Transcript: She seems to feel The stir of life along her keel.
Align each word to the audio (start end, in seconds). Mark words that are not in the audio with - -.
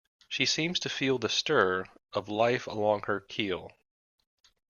She 0.27 0.47
seems 0.47 0.79
to 0.79 0.89
feel 0.89 1.19
The 1.19 1.29
stir 1.29 1.85
of 2.11 2.27
life 2.27 2.65
along 2.65 3.03
her 3.03 3.19
keel. 3.19 3.69